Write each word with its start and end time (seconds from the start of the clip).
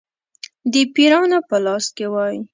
د 0.73 0.75
پیرانو 0.93 1.39
په 1.49 1.57
لاس 1.65 1.85
کې 1.95 2.05
وای. 2.13 2.35